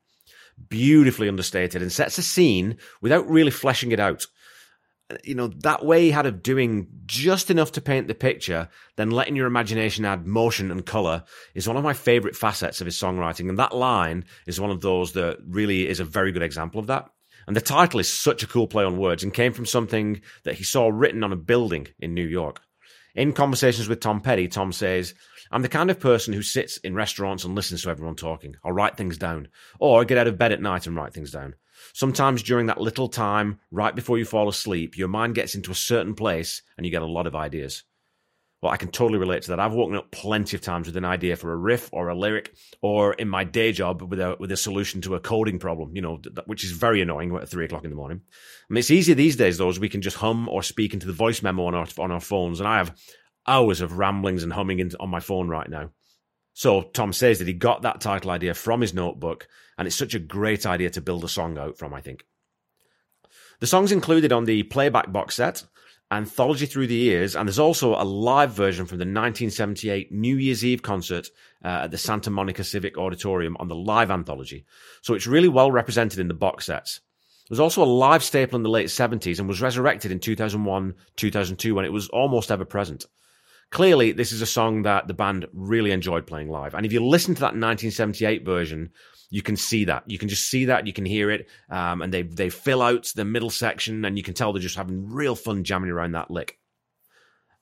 Beautifully 0.71 1.29
understated 1.29 1.83
and 1.83 1.93
sets 1.93 2.17
a 2.17 2.23
scene 2.23 2.79
without 3.03 3.29
really 3.29 3.51
fleshing 3.51 3.93
it 3.93 4.01
out. 4.01 4.27
You 5.25 5.35
know, 5.35 5.49
that 5.49 5.85
way 5.85 6.03
he 6.03 6.11
had 6.11 6.27
of 6.27 6.43
doing 6.43 6.89
just 7.07 7.51
enough 7.51 7.73
to 7.73 7.81
paint 7.81 8.09
the 8.09 8.15
picture, 8.15 8.69
then 8.97 9.11
letting 9.11 9.37
your 9.37 9.47
imagination 9.47 10.05
add 10.05 10.27
motion 10.27 10.71
and 10.71 10.85
colour 10.85 11.25
is 11.55 11.67
one 11.67 11.77
of 11.77 11.85
my 11.85 11.93
favourite 11.93 12.37
facets 12.37 12.81
of 12.81 12.87
his 12.87 12.97
songwriting. 12.97 13.49
And 13.49 13.59
that 13.59 13.75
line 13.75 14.25
is 14.47 14.61
one 14.61 14.71
of 14.71 14.81
those 14.81 15.13
that 15.13 15.39
really 15.47 15.89
is 15.89 16.01
a 16.01 16.05
very 16.05 16.33
good 16.33 16.43
example 16.43 16.81
of 16.81 16.87
that. 16.89 17.09
And 17.47 17.57
the 17.57 17.61
title 17.61 18.01
is 18.01 18.13
such 18.13 18.43
a 18.43 18.47
cool 18.47 18.67
play 18.69 18.85
on 18.85 18.99
words 18.99 19.25
and 19.25 19.35
came 19.35 19.53
from 19.53 19.67
something 19.67 20.21
that 20.45 20.55
he 20.55 20.65
saw 20.65 20.89
written 20.89 21.25
on 21.25 21.33
a 21.33 21.37
building 21.37 21.89
in 21.99 22.15
New 22.15 22.27
York. 22.27 22.61
In 23.15 23.33
conversations 23.33 23.89
with 23.89 24.01
Tom 24.01 24.21
Petty, 24.21 24.49
Tom 24.49 24.73
says, 24.73 25.15
I'm 25.51 25.63
the 25.63 25.69
kind 25.69 25.91
of 25.91 26.01
person 26.01 26.33
who 26.33 26.43
sits 26.43 26.79
in 26.79 26.95
restaurants 26.95 27.45
and 27.45 27.55
listens 27.55 27.83
to 27.83 27.91
everyone 27.91 28.17
talking. 28.17 28.55
I'll 28.65 28.73
write 28.73 28.97
things 28.97 29.19
down. 29.19 29.49
Or 29.79 30.05
get 30.05 30.17
out 30.17 30.29
of 30.29 30.39
bed 30.39 30.53
at 30.53 30.63
night 30.63 30.87
and 30.87 30.97
write 30.97 31.13
things 31.13 31.31
down. 31.31 31.55
Sometimes 31.93 32.43
during 32.43 32.67
that 32.67 32.81
little 32.81 33.09
time, 33.09 33.61
right 33.71 33.95
before 33.95 34.19
you 34.19 34.25
fall 34.25 34.49
asleep, 34.49 34.97
your 34.97 35.09
mind 35.09 35.35
gets 35.35 35.55
into 35.55 35.71
a 35.71 35.75
certain 35.75 36.15
place 36.15 36.63
and 36.77 36.87
you 36.87 36.93
get 36.93 37.03
a 37.03 37.07
lot 37.07 37.27
of 37.27 37.35
ideas. 37.35 37.85
Well, 38.63 38.73
I 38.73 38.77
can 38.77 38.93
totally 38.93 39.19
relate 39.19 39.43
to 39.43 39.51
that. 39.51 39.59
I've 39.59 39.73
woken 39.73 39.97
up 39.97 40.13
plenty 40.13 40.57
of 40.57 40.63
times 40.63 40.87
with 40.87 40.97
an 40.97 41.05
idea 41.05 41.35
for 41.35 41.53
a 41.53 41.57
riff 41.57 41.91
or 41.93 42.09
a 42.09 42.15
lyric, 42.15 42.55
or 42.81 43.13
in 43.15 43.29
my 43.29 43.43
day 43.43 43.73
job 43.73 44.03
with 44.03 44.21
a 44.21 44.37
with 44.39 44.53
a 44.53 44.57
solution 44.57 45.01
to 45.01 45.17
a 45.17 45.21
coding 45.21 45.59
problem. 45.59 45.97
You 45.97 46.03
know, 46.03 46.21
which 46.47 46.63
is 46.63 46.71
very 46.71 47.03
annoying 47.03 47.35
at 47.35 47.49
three 47.49 47.65
o'clock 47.65 47.83
in 47.83 47.91
the 47.91 47.97
morning. 47.97 48.21
I 48.23 48.73
mean, 48.73 48.79
it's 48.79 48.93
easier 48.93 49.17
these 49.17 49.35
days 49.35 49.59
though, 49.59 49.69
as 49.69 49.81
we 49.81 49.89
can 49.89 50.01
just 50.01 50.17
hum 50.19 50.49
or 50.49 50.63
speak 50.63 50.95
into 50.95 51.09
the 51.09 51.13
voice 51.13 51.43
memo 51.43 51.65
on 51.65 51.75
our 51.75 51.89
on 51.99 52.13
our 52.13 52.21
phones, 52.21 52.61
and 52.61 52.69
I 52.69 52.79
have 52.79 52.97
hours 53.49 53.81
of 53.81 53.99
ramblings 53.99 54.45
and 54.45 54.53
humming 54.53 54.79
in, 54.79 54.93
on 55.01 55.11
my 55.11 55.19
phone 55.19 55.49
right 55.49 55.69
now. 55.69 55.91
So 56.55 56.83
Tom 56.83 57.13
says 57.13 57.39
that 57.39 57.49
he 57.49 57.55
got 57.55 57.83
that 57.83 58.01
title 58.01 58.31
idea 58.31 58.55
from 58.55 58.81
his 58.81 58.95
notebook, 58.95 59.49
and 59.79 59.87
it's 59.87 59.97
such 59.97 60.15
a 60.15 60.19
great 60.19 60.67
idea 60.67 60.91
to 60.91 61.01
build 61.01 61.25
a 61.25 61.29
song 61.29 61.59
out 61.59 61.79
from. 61.79 61.95
I 61.95 62.01
think 62.01 62.25
the 63.61 63.67
songs 63.67 63.93
included 63.93 64.33
on 64.33 64.45
the 64.45 64.65
playback 64.65 65.13
box 65.13 65.37
set 65.37 65.65
Anthology 66.13 66.67
Through 66.67 66.89
the 66.89 66.95
Years, 66.95 67.35
and 67.35 67.49
there's 67.49 67.59
also 67.59 67.95
a 67.95 68.05
live 68.05 68.53
version 68.53 68.85
from 68.85 68.99
the 68.99 69.05
1978 69.05 70.13
New 70.13 70.37
Year's 70.37 70.63
Eve 70.63 70.83
concert 70.83 71.29
uh, 71.65 71.83
at 71.85 71.91
the 71.91 71.97
Santa 71.97 72.29
Monica 72.29 72.65
Civic 72.65 72.99
Auditorium 72.99 73.57
on 73.59 73.69
the 73.69 73.75
live 73.75 74.11
anthology. 74.11 74.67
So 75.01 75.15
it's 75.15 75.27
really 75.27 75.49
well 75.49 75.73
represented 75.73 76.19
in 76.19 76.29
the 76.29 76.35
box 76.35 76.67
sets. 76.67 77.01
There's 77.49 77.61
also 77.61 77.83
a 77.83 77.87
live 77.87 78.23
staple 78.23 78.57
in 78.57 78.63
the 78.63 78.69
late 78.69 78.89
70s 78.89 79.39
and 79.39 79.49
was 79.49 79.63
resurrected 79.63 80.13
in 80.13 80.21
2001 80.21 80.95
2002 81.17 81.75
when 81.75 81.85
it 81.85 81.93
was 81.93 82.09
almost 82.09 82.51
ever 82.51 82.67
present. 82.67 83.07
Clearly, 83.73 84.13
this 84.13 84.33
is 84.33 84.43
a 84.43 84.47
song 84.47 84.83
that 84.83 85.09
the 85.09 85.15
band 85.15 85.47
really 85.55 85.93
enjoyed 85.93 86.27
playing 86.27 86.51
live. 86.51 86.75
And 86.75 86.85
if 86.85 86.93
you 86.93 87.03
listen 87.03 87.35
to 87.35 87.41
that 87.41 87.57
1978 87.57 88.45
version, 88.45 88.91
you 89.31 89.41
can 89.41 89.57
see 89.57 89.87
that. 89.87 90.05
You 90.07 90.19
can 90.19 90.29
just 90.29 90.51
see 90.51 90.67
that. 90.67 90.87
You 90.87 90.93
can 90.93 91.07
hear 91.07 91.31
it. 91.31 91.49
Um, 91.71 92.03
and 92.03 92.13
they, 92.13 92.21
they 92.21 92.51
fill 92.51 92.83
out 92.83 93.11
the 93.17 93.25
middle 93.25 93.49
section 93.49 94.05
and 94.05 94.19
you 94.19 94.23
can 94.23 94.35
tell 94.35 94.53
they're 94.53 94.61
just 94.61 94.77
having 94.77 95.09
real 95.09 95.35
fun 95.35 95.65
jamming 95.65 95.89
around 95.89 96.13
that 96.13 96.31
lick. 96.31 96.59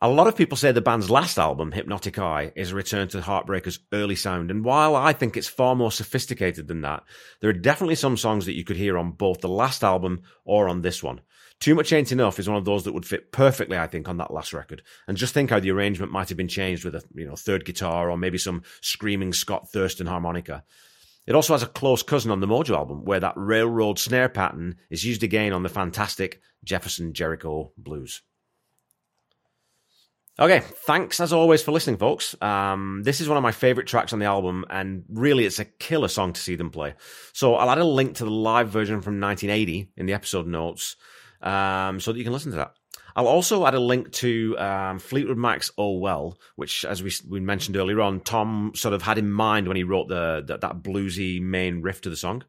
A 0.02 0.08
lot 0.08 0.26
of 0.26 0.34
people 0.34 0.56
say 0.56 0.72
the 0.72 0.80
band's 0.80 1.10
last 1.10 1.38
album, 1.38 1.70
Hypnotic 1.70 2.18
Eye, 2.18 2.52
is 2.56 2.72
a 2.72 2.74
return 2.74 3.06
to 3.08 3.20
Heartbreakers' 3.20 3.78
early 3.92 4.16
sound. 4.16 4.50
And 4.50 4.64
while 4.64 4.96
I 4.96 5.12
think 5.12 5.36
it's 5.36 5.46
far 5.46 5.76
more 5.76 5.92
sophisticated 5.92 6.66
than 6.66 6.80
that, 6.80 7.04
there 7.40 7.50
are 7.50 7.52
definitely 7.52 7.94
some 7.94 8.16
songs 8.16 8.46
that 8.46 8.56
you 8.56 8.64
could 8.64 8.78
hear 8.78 8.98
on 8.98 9.12
both 9.12 9.42
the 9.42 9.48
last 9.48 9.84
album 9.84 10.22
or 10.44 10.68
on 10.68 10.82
this 10.82 11.04
one. 11.04 11.20
Too 11.60 11.74
Much 11.74 11.92
Ain't 11.92 12.10
Enough 12.10 12.38
is 12.38 12.48
one 12.48 12.56
of 12.56 12.64
those 12.64 12.84
that 12.84 12.94
would 12.94 13.04
fit 13.04 13.32
perfectly, 13.32 13.76
I 13.76 13.86
think, 13.86 14.08
on 14.08 14.16
that 14.16 14.32
last 14.32 14.54
record. 14.54 14.82
And 15.06 15.16
just 15.16 15.34
think 15.34 15.50
how 15.50 15.60
the 15.60 15.70
arrangement 15.70 16.10
might 16.10 16.30
have 16.30 16.38
been 16.38 16.48
changed 16.48 16.86
with 16.86 16.94
a 16.94 17.04
you 17.14 17.26
know 17.26 17.36
third 17.36 17.66
guitar 17.66 18.10
or 18.10 18.16
maybe 18.16 18.38
some 18.38 18.62
screaming 18.80 19.34
Scott 19.34 19.70
Thurston 19.70 20.06
harmonica. 20.06 20.64
It 21.26 21.34
also 21.34 21.52
has 21.52 21.62
a 21.62 21.66
close 21.66 22.02
cousin 22.02 22.30
on 22.30 22.40
the 22.40 22.46
Mojo 22.46 22.74
album, 22.74 23.04
where 23.04 23.20
that 23.20 23.34
railroad 23.36 23.98
snare 23.98 24.30
pattern 24.30 24.76
is 24.88 25.04
used 25.04 25.22
again 25.22 25.52
on 25.52 25.62
the 25.62 25.68
fantastic 25.68 26.40
Jefferson 26.64 27.12
Jericho 27.12 27.72
blues. 27.76 28.22
Okay, 30.38 30.60
thanks 30.86 31.20
as 31.20 31.34
always 31.34 31.62
for 31.62 31.72
listening, 31.72 31.98
folks. 31.98 32.34
Um, 32.40 33.02
this 33.04 33.20
is 33.20 33.28
one 33.28 33.36
of 33.36 33.42
my 33.42 33.52
favorite 33.52 33.86
tracks 33.86 34.14
on 34.14 34.18
the 34.18 34.24
album, 34.24 34.64
and 34.70 35.04
really 35.10 35.44
it's 35.44 35.58
a 35.58 35.66
killer 35.66 36.08
song 36.08 36.32
to 36.32 36.40
see 36.40 36.56
them 36.56 36.70
play. 36.70 36.94
So 37.34 37.56
I'll 37.56 37.68
add 37.68 37.76
a 37.76 37.84
link 37.84 38.16
to 38.16 38.24
the 38.24 38.30
live 38.30 38.70
version 38.70 39.02
from 39.02 39.20
1980 39.20 39.90
in 39.98 40.06
the 40.06 40.14
episode 40.14 40.46
notes 40.46 40.96
um, 41.42 42.00
so 42.00 42.12
that 42.12 42.18
you 42.18 42.24
can 42.24 42.32
listen 42.32 42.52
to 42.52 42.58
that. 42.58 42.74
I'll 43.16 43.26
also 43.26 43.66
add 43.66 43.74
a 43.74 43.80
link 43.80 44.12
to 44.12 44.56
um, 44.58 44.98
Fleetwood 44.98 45.38
Mac's 45.38 45.70
"Oh 45.76 45.98
Well," 45.98 46.38
which, 46.56 46.84
as 46.84 47.02
we 47.02 47.12
we 47.28 47.40
mentioned 47.40 47.76
earlier 47.76 48.00
on, 48.00 48.20
Tom 48.20 48.72
sort 48.74 48.94
of 48.94 49.02
had 49.02 49.18
in 49.18 49.30
mind 49.30 49.68
when 49.68 49.76
he 49.76 49.82
wrote 49.84 50.08
the, 50.08 50.42
the 50.46 50.58
that 50.58 50.82
bluesy 50.82 51.40
main 51.40 51.82
riff 51.82 52.00
to 52.02 52.10
the 52.10 52.16
song. 52.16 52.44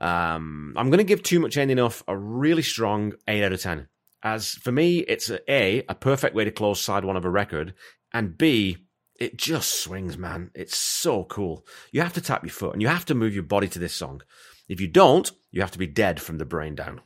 Um, 0.00 0.74
I'm 0.76 0.90
going 0.90 0.98
to 0.98 1.04
give 1.04 1.22
"Too 1.22 1.40
Much 1.40 1.56
Ain't 1.56 1.70
Enough" 1.70 2.02
a 2.08 2.16
really 2.16 2.62
strong 2.62 3.14
eight 3.28 3.44
out 3.44 3.52
of 3.52 3.62
ten. 3.62 3.88
As 4.22 4.54
for 4.54 4.72
me, 4.72 4.98
it's 5.00 5.30
a, 5.30 5.40
a 5.50 5.84
a 5.88 5.94
perfect 5.94 6.34
way 6.34 6.44
to 6.44 6.50
close 6.50 6.80
side 6.80 7.04
one 7.04 7.16
of 7.16 7.24
a 7.24 7.30
record, 7.30 7.74
and 8.12 8.36
b 8.36 8.78
it 9.18 9.36
just 9.36 9.80
swings, 9.80 10.18
man. 10.18 10.50
It's 10.54 10.76
so 10.76 11.24
cool. 11.24 11.66
You 11.90 12.02
have 12.02 12.12
to 12.14 12.20
tap 12.20 12.42
your 12.42 12.50
foot 12.50 12.72
and 12.72 12.82
you 12.82 12.88
have 12.88 13.06
to 13.06 13.14
move 13.14 13.34
your 13.34 13.44
body 13.44 13.68
to 13.68 13.78
this 13.78 13.94
song. 13.94 14.22
If 14.68 14.80
you 14.80 14.88
don't, 14.88 15.30
you 15.50 15.60
have 15.62 15.70
to 15.70 15.78
be 15.78 15.86
dead 15.86 16.20
from 16.20 16.38
the 16.38 16.44
brain 16.44 16.74
down. 16.74 17.00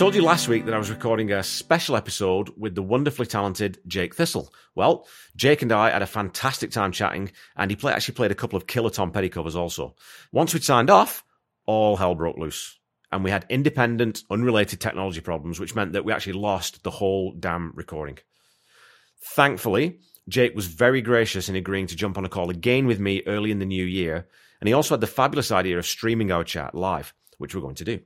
Told 0.00 0.14
you 0.14 0.22
last 0.22 0.48
week 0.48 0.64
that 0.64 0.72
I 0.72 0.78
was 0.78 0.88
recording 0.88 1.30
a 1.30 1.42
special 1.42 1.94
episode 1.94 2.48
with 2.56 2.74
the 2.74 2.82
wonderfully 2.82 3.26
talented 3.26 3.80
Jake 3.86 4.14
Thistle. 4.14 4.50
Well, 4.74 5.06
Jake 5.36 5.60
and 5.60 5.70
I 5.70 5.90
had 5.90 6.00
a 6.00 6.06
fantastic 6.06 6.70
time 6.70 6.90
chatting, 6.90 7.32
and 7.54 7.70
he 7.70 7.76
play, 7.76 7.92
actually 7.92 8.14
played 8.14 8.30
a 8.30 8.34
couple 8.34 8.56
of 8.56 8.66
killer 8.66 8.88
Tom 8.88 9.12
Petty 9.12 9.28
covers 9.28 9.54
also. 9.54 9.94
Once 10.32 10.54
we'd 10.54 10.64
signed 10.64 10.88
off, 10.88 11.22
all 11.66 11.98
hell 11.98 12.14
broke 12.14 12.38
loose. 12.38 12.78
And 13.12 13.22
we 13.22 13.30
had 13.30 13.44
independent, 13.50 14.22
unrelated 14.30 14.80
technology 14.80 15.20
problems, 15.20 15.60
which 15.60 15.74
meant 15.74 15.92
that 15.92 16.06
we 16.06 16.14
actually 16.14 16.32
lost 16.32 16.82
the 16.82 16.90
whole 16.90 17.34
damn 17.38 17.74
recording. 17.74 18.16
Thankfully, 19.22 19.98
Jake 20.30 20.56
was 20.56 20.64
very 20.64 21.02
gracious 21.02 21.50
in 21.50 21.56
agreeing 21.56 21.88
to 21.88 21.94
jump 21.94 22.16
on 22.16 22.24
a 22.24 22.30
call 22.30 22.48
again 22.48 22.86
with 22.86 23.00
me 23.00 23.22
early 23.26 23.50
in 23.50 23.58
the 23.58 23.66
new 23.66 23.84
year, 23.84 24.26
and 24.62 24.66
he 24.66 24.72
also 24.72 24.94
had 24.94 25.02
the 25.02 25.06
fabulous 25.06 25.52
idea 25.52 25.76
of 25.76 25.84
streaming 25.84 26.32
our 26.32 26.42
chat 26.42 26.74
live, 26.74 27.12
which 27.36 27.54
we're 27.54 27.60
going 27.60 27.74
to 27.74 27.84
do. 27.84 28.00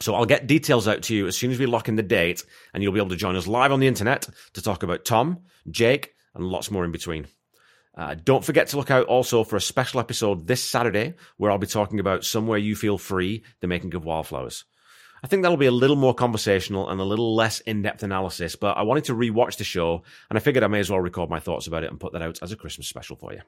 So 0.00 0.14
I'll 0.14 0.26
get 0.26 0.46
details 0.46 0.88
out 0.88 1.02
to 1.02 1.14
you 1.14 1.26
as 1.26 1.36
soon 1.36 1.50
as 1.50 1.58
we 1.58 1.66
lock 1.66 1.88
in 1.88 1.96
the 1.96 2.02
date, 2.02 2.44
and 2.72 2.82
you'll 2.82 2.92
be 2.92 2.98
able 2.98 3.10
to 3.10 3.16
join 3.16 3.36
us 3.36 3.46
live 3.46 3.72
on 3.72 3.80
the 3.80 3.86
internet 3.86 4.28
to 4.54 4.62
talk 4.62 4.82
about 4.82 5.04
Tom, 5.04 5.40
Jake, 5.70 6.14
and 6.34 6.44
lots 6.44 6.70
more 6.70 6.84
in 6.84 6.92
between. 6.92 7.26
Uh, 7.94 8.14
don't 8.14 8.44
forget 8.44 8.68
to 8.68 8.78
look 8.78 8.90
out 8.90 9.06
also 9.06 9.44
for 9.44 9.56
a 9.56 9.60
special 9.60 10.00
episode 10.00 10.46
this 10.46 10.64
Saturday 10.64 11.14
where 11.36 11.50
I'll 11.50 11.58
be 11.58 11.66
talking 11.66 12.00
about 12.00 12.24
Somewhere 12.24 12.58
You 12.58 12.74
Feel 12.74 12.96
Free, 12.96 13.44
the 13.60 13.66
making 13.66 13.94
of 13.94 14.04
wildflowers. 14.04 14.64
I 15.22 15.28
think 15.28 15.42
that'll 15.42 15.58
be 15.58 15.66
a 15.66 15.72
little 15.72 15.96
more 15.96 16.14
conversational 16.14 16.88
and 16.88 17.00
a 17.00 17.04
little 17.04 17.36
less 17.36 17.60
in 17.60 17.82
depth 17.82 18.02
analysis, 18.02 18.56
but 18.56 18.76
I 18.76 18.82
wanted 18.82 19.04
to 19.04 19.14
rewatch 19.14 19.56
the 19.56 19.64
show 19.64 20.02
and 20.28 20.36
I 20.36 20.40
figured 20.40 20.64
I 20.64 20.68
may 20.68 20.80
as 20.80 20.90
well 20.90 21.00
record 21.00 21.30
my 21.30 21.38
thoughts 21.38 21.66
about 21.66 21.84
it 21.84 21.90
and 21.90 22.00
put 22.00 22.12
that 22.14 22.22
out 22.22 22.42
as 22.42 22.50
a 22.50 22.56
Christmas 22.56 22.88
special 22.88 23.14
for 23.14 23.32
you. 23.32 23.40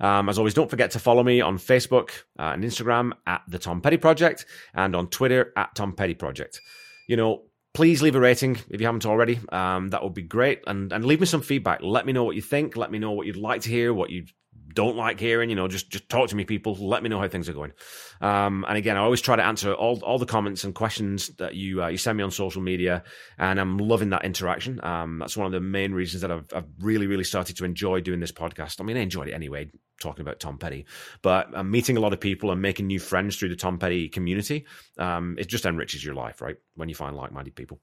Um, 0.00 0.28
as 0.28 0.38
always, 0.38 0.54
don't 0.54 0.70
forget 0.70 0.92
to 0.92 0.98
follow 0.98 1.22
me 1.22 1.40
on 1.40 1.58
Facebook 1.58 2.10
uh, 2.38 2.52
and 2.54 2.64
Instagram 2.64 3.12
at 3.26 3.42
the 3.46 3.58
Tom 3.58 3.80
Petty 3.80 3.98
Project 3.98 4.46
and 4.74 4.96
on 4.96 5.08
Twitter 5.08 5.52
at 5.56 5.74
Tom 5.74 5.92
Petty 5.92 6.14
Project. 6.14 6.60
You 7.06 7.16
know, 7.16 7.42
please 7.74 8.02
leave 8.02 8.16
a 8.16 8.20
rating 8.20 8.58
if 8.70 8.80
you 8.80 8.86
haven't 8.86 9.06
already. 9.06 9.38
Um, 9.50 9.88
that 9.88 10.02
would 10.02 10.14
be 10.14 10.22
great. 10.22 10.62
And, 10.66 10.92
and 10.92 11.04
leave 11.04 11.20
me 11.20 11.26
some 11.26 11.42
feedback. 11.42 11.82
Let 11.82 12.06
me 12.06 12.12
know 12.12 12.24
what 12.24 12.36
you 12.36 12.42
think. 12.42 12.76
Let 12.76 12.90
me 12.90 12.98
know 12.98 13.12
what 13.12 13.26
you'd 13.26 13.36
like 13.36 13.62
to 13.62 13.68
hear, 13.68 13.92
what 13.92 14.10
you 14.10 14.24
don't 14.74 14.96
like 14.96 15.18
hearing, 15.18 15.50
you 15.50 15.56
know, 15.56 15.68
just 15.68 15.90
just 15.90 16.08
talk 16.08 16.28
to 16.28 16.36
me, 16.36 16.44
people. 16.44 16.74
Let 16.74 17.02
me 17.02 17.08
know 17.08 17.20
how 17.20 17.28
things 17.28 17.48
are 17.48 17.52
going. 17.52 17.72
Um, 18.20 18.64
and 18.68 18.76
again, 18.76 18.96
I 18.96 19.00
always 19.00 19.20
try 19.20 19.36
to 19.36 19.44
answer 19.44 19.72
all 19.72 20.00
all 20.02 20.18
the 20.18 20.26
comments 20.26 20.64
and 20.64 20.74
questions 20.74 21.28
that 21.38 21.54
you 21.54 21.82
uh, 21.82 21.88
you 21.88 21.98
send 21.98 22.16
me 22.16 22.24
on 22.24 22.30
social 22.30 22.62
media, 22.62 23.02
and 23.38 23.60
I'm 23.60 23.78
loving 23.78 24.10
that 24.10 24.24
interaction. 24.24 24.82
Um, 24.84 25.18
that's 25.18 25.36
one 25.36 25.46
of 25.46 25.52
the 25.52 25.60
main 25.60 25.92
reasons 25.92 26.22
that 26.22 26.30
I've, 26.30 26.46
I've 26.54 26.66
really 26.80 27.06
really 27.06 27.24
started 27.24 27.56
to 27.56 27.64
enjoy 27.64 28.00
doing 28.00 28.20
this 28.20 28.32
podcast. 28.32 28.80
I 28.80 28.84
mean, 28.84 28.96
I 28.96 29.00
enjoyed 29.00 29.28
it 29.28 29.32
anyway, 29.32 29.70
talking 30.00 30.22
about 30.22 30.40
Tom 30.40 30.58
Petty, 30.58 30.86
but 31.22 31.48
I'm 31.54 31.70
meeting 31.70 31.96
a 31.96 32.00
lot 32.00 32.12
of 32.12 32.20
people 32.20 32.50
and 32.50 32.62
making 32.62 32.86
new 32.86 33.00
friends 33.00 33.36
through 33.36 33.50
the 33.50 33.56
Tom 33.56 33.78
Petty 33.78 34.08
community. 34.08 34.66
Um, 34.98 35.36
it 35.38 35.48
just 35.48 35.66
enriches 35.66 36.04
your 36.04 36.14
life, 36.14 36.40
right? 36.40 36.56
When 36.74 36.88
you 36.88 36.94
find 36.94 37.16
like 37.16 37.32
minded 37.32 37.56
people. 37.56 37.80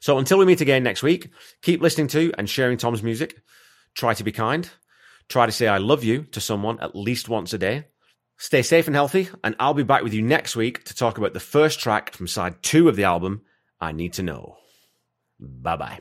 So 0.00 0.18
until 0.18 0.38
we 0.38 0.46
meet 0.46 0.60
again 0.60 0.82
next 0.82 1.02
week, 1.02 1.30
keep 1.62 1.80
listening 1.80 2.08
to 2.08 2.32
and 2.38 2.48
sharing 2.48 2.78
Tom's 2.78 3.02
music. 3.02 3.36
Try 3.94 4.14
to 4.14 4.24
be 4.24 4.32
kind 4.32 4.68
Try 5.28 5.46
to 5.46 5.52
say 5.52 5.66
I 5.66 5.78
love 5.78 6.04
you 6.04 6.22
to 6.24 6.40
someone 6.40 6.78
at 6.80 6.94
least 6.94 7.28
once 7.28 7.52
a 7.52 7.58
day. 7.58 7.86
Stay 8.38 8.62
safe 8.62 8.86
and 8.86 8.94
healthy, 8.94 9.28
and 9.42 9.56
I'll 9.58 9.74
be 9.74 9.82
back 9.82 10.02
with 10.02 10.12
you 10.12 10.22
next 10.22 10.56
week 10.56 10.84
to 10.84 10.94
talk 10.94 11.18
about 11.18 11.32
the 11.32 11.40
first 11.40 11.80
track 11.80 12.12
from 12.12 12.26
side 12.26 12.62
two 12.62 12.88
of 12.88 12.96
the 12.96 13.04
album, 13.04 13.42
I 13.80 13.92
Need 13.92 14.12
to 14.14 14.22
Know. 14.22 14.56
Bye 15.40 15.76
bye. 15.76 16.00